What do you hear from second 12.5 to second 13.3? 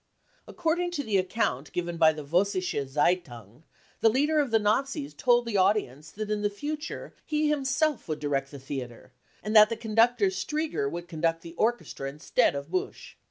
of Busch.